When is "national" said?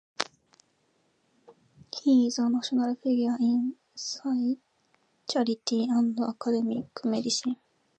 2.49-2.95